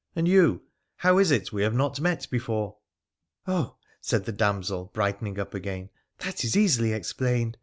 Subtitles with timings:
[0.15, 0.63] And you—
[1.03, 2.75] how is it we have not met before?''
[3.47, 7.59] Oh,' said the damsel, brightening up again,' that is easily explained.